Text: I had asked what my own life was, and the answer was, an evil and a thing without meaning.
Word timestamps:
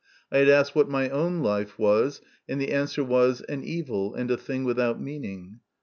I 0.31 0.39
had 0.39 0.49
asked 0.49 0.73
what 0.73 0.89
my 0.89 1.09
own 1.11 1.41
life 1.41 1.77
was, 1.77 2.21
and 2.49 2.59
the 2.59 2.71
answer 2.71 3.03
was, 3.03 3.41
an 3.41 3.63
evil 3.63 4.15
and 4.15 4.31
a 4.31 4.35
thing 4.37 4.63
without 4.63 4.99
meaning. 4.99 5.59